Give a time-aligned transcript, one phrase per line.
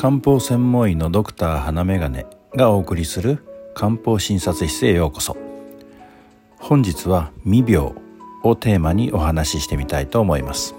[0.00, 2.24] 漢方専門医のドクター花眼鏡
[2.56, 5.36] がお送りする漢方診察室へようこそ。
[6.58, 7.92] 本日は未病
[8.42, 10.74] をテーマにお話ししてみたいと思います。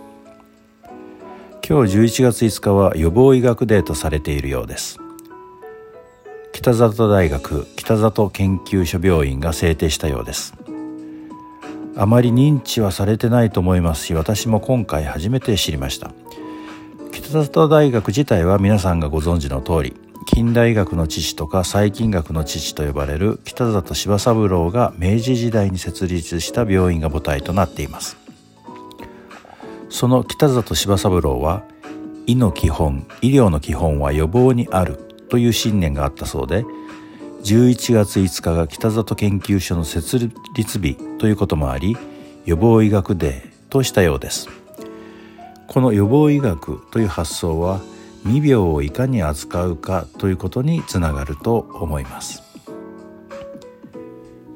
[1.64, 4.98] 今日11月5日は予防医学デーとされているようです。
[6.52, 10.56] 北里大学北里研究所病院が制定したようです。
[11.96, 16.12] あまり認知はされてないと思いますし私も今回初めて知りました。
[17.32, 19.96] 北里大学自体は皆さんがご存知の通り
[20.26, 28.18] 近代医学の父とか細菌学の父と呼ばれる北里柴三郎が明治時代に設立した病院が母体となっています。
[29.90, 31.64] その北里柴三郎は
[32.28, 34.98] 医の基本医療の基本は予防にある
[35.30, 36.66] という信念があったそうで
[37.46, 40.20] 11月5日が北里研究所の設
[40.54, 41.96] 立日ということもあり
[42.44, 44.61] 予防医学デーとしたようです。
[45.72, 47.80] この予防医学という発想は
[48.26, 52.44] 未病をいかに扱うかということにつながると思います。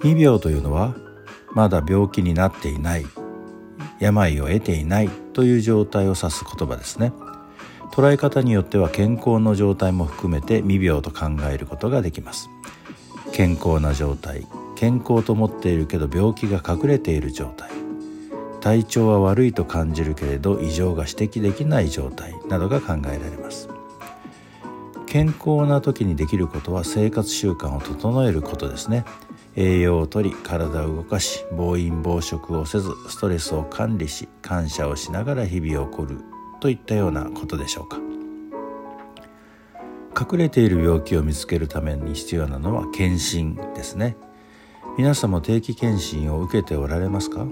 [0.01, 0.93] 未病というのは
[1.53, 3.05] まだ病気になっていない
[4.01, 7.13] 病を得ていないという状態を指す言葉ですね。
[7.93, 12.49] 捉え方によっては健康の状態も含めて未病と考えることができます。
[13.31, 17.74] 健康な状態健康と思っているけど病気が隠れている状態。
[18.65, 23.69] 体調は悪いと感じるけれど異常が指摘できない状態などが考えられます。
[25.05, 29.05] 健康な時にできることは生活習慣を整えることですね。
[29.55, 36.17] 栄養をとり体を動かし暴飲暴食をせずストレスを管理し感謝をしながら日々を送る
[36.59, 37.99] といったようなことでしょうか。
[40.19, 44.17] 隠れている病気を見つけるために必要なのは検診ですね。
[44.97, 47.45] 皆さんも定期検診を受けておられますか？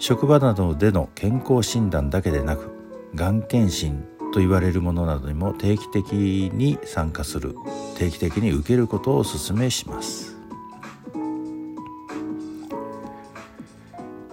[0.00, 2.70] 職場などでの健康診断だけでなく
[3.14, 7.54] がん検診と言われるものなどにも定期的に参加する
[7.98, 10.36] 定期的に受けることをお勧めします。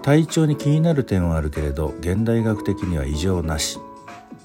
[0.01, 3.77] 体調に気になる点はあるけれど現代学的には異常なし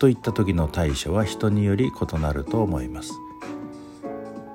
[0.00, 3.12] といった時の対処は人により異なると思います。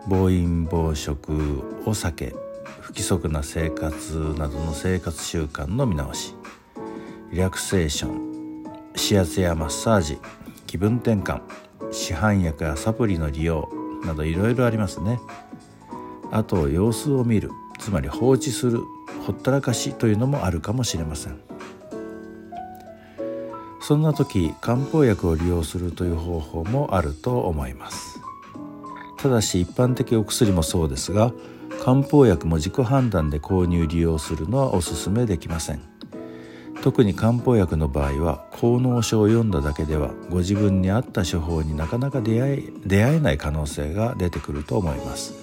[0.09, 1.31] 暴飲暴食
[1.85, 2.35] を避け
[2.81, 6.36] 不規則な生活などの生活習慣の見直し
[7.31, 8.63] リラクセーション
[8.95, 10.17] 指圧やマッサージ
[10.65, 11.41] 気分転換
[11.91, 13.69] 市販薬やサプリの利用
[14.05, 15.19] などいろいろありますね。
[16.31, 18.81] あと様子を見るつまり放置する
[19.25, 21.39] ほったらかしというのもあるかもしれません。
[23.81, 28.19] そんな時漢方薬を利用するという方法もあると思います。
[29.17, 31.33] ただし一般的お薬もそうですが
[31.83, 35.96] 漢方薬も自己判断で購入利用するのはおすすめできません。
[36.87, 45.33] 特に漢方薬の場合は効能書を読んだだけではご自分に合った処方になかなか出会え出会えない可能性が出てくると思います。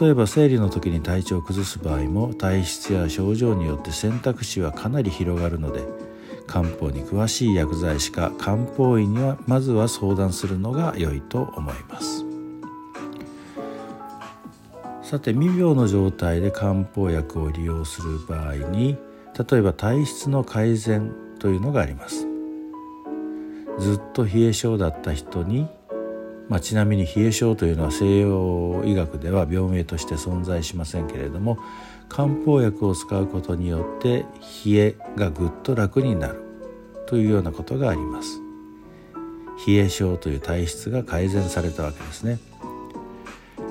[0.00, 5.82] 例えば生理の時に体調を崩す場合も体質や症状によって選択肢はかなり広がるので
[6.46, 12.24] 漢方に詳しい薬剤師か漢方医にはまずは相談するのが良いと思います。
[15.02, 18.96] さて未病の状態で漢方薬を利用する場合に
[19.38, 22.26] 例えば体質の改善というのがあります。
[23.78, 25.66] ずっと冷え性だった人に、
[26.48, 31.58] まあ、ちなみに冷え性というのは西洋医学では病名として存在しませんけれども
[32.08, 34.26] 漢方薬を使うことによって
[34.66, 36.42] 冷えがぐっと楽になる
[37.06, 38.40] というようなことがあります。
[39.66, 42.38] 冷え性という体質が改善されたわけですね。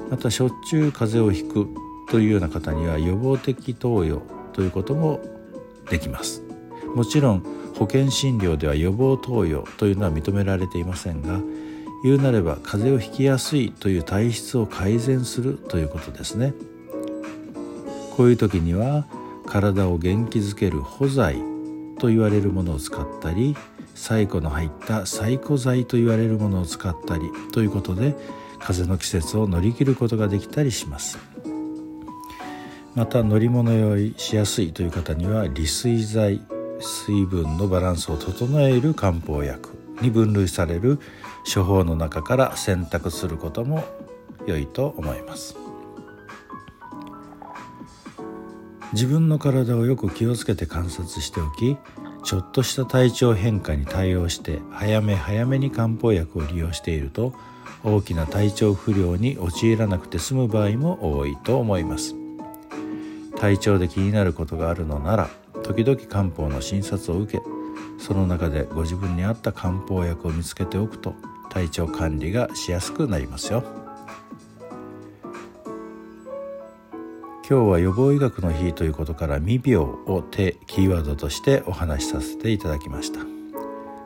[0.10, 1.68] またしょっちゅう風邪をひく
[2.10, 4.22] というような方には予防的投与
[4.54, 5.22] ということも
[5.92, 6.42] できます。
[6.96, 7.44] もちろん
[7.76, 11.40] 保険診療では予防投与というのは認められていませんが
[12.04, 16.54] 言うなれば風邪をひきやすいという体質を改善するということですね。
[18.18, 19.06] こういう時には
[19.46, 21.38] 体を元気づける補剤
[22.00, 23.56] と言われるものを使ったり
[23.96, 28.16] 細コの入った細コ剤と言われるものを使ったりということで
[28.60, 31.31] 風邪の季節を乗り切ることができたりします。
[32.94, 36.42] また乗り物酔いしやすいという方には利水剤
[36.80, 41.00] 水分のバランスを整える漢方薬に分類される
[41.54, 43.84] 処方の中から選択することも
[44.46, 45.56] 良いと思います。
[48.94, 51.78] 自分の体をよく気をつけて観察しておき
[52.24, 57.34] ちょっとした体調変化に対応して早め早めに漢方薬を利用していると
[57.86, 62.21] 大きな体調不良に陥らなくて済む場合も多いと思います。
[63.42, 65.28] 体調で気になることがあるのなら
[65.64, 67.44] 時々漢方の診察を受け
[67.98, 71.16] その中でご自分に合った漢方薬を見つけておくと
[71.50, 73.64] 体調管理がしやすくなりますよ。
[77.50, 83.22] 今日は予防医学の日ということから未病を手キーワードとしてお話しさせていただきました。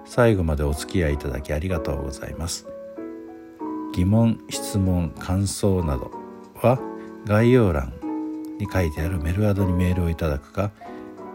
[0.06, 2.66] 最後までお付き合いいただきありがとうございます。
[3.94, 6.10] 疑問質問感想など
[6.56, 6.80] は
[7.26, 8.05] 概要欄
[8.60, 10.72] に書いてあるメルアドにメールをいただくか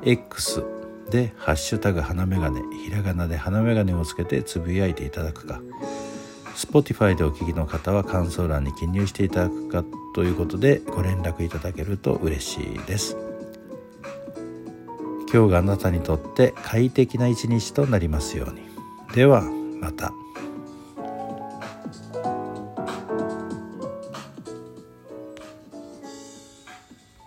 [0.02, 0.64] X
[1.10, 5.60] で「ハッシュタグ花眼鏡」ひらがなで花眼鏡をつけてつぶやいていただくか
[6.54, 9.84] Spotify でお聞きの方は感想欄に記入していただくか
[10.14, 13.16] ということでご連絡いただけると嬉しいです
[15.32, 18.62] 今日があなたにとって快適な一日となりますように
[19.14, 19.42] では
[19.80, 20.12] また。